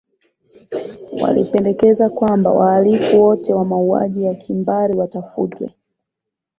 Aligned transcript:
walipendekeza 1.21 2.09
kwamba 2.09 2.51
wahalifu 2.51 3.21
wote 3.23 3.53
wa 3.53 3.65
mauaji 3.65 4.23
ya 4.23 4.35
kimbari 4.35 4.95
watafutwe 4.95 5.75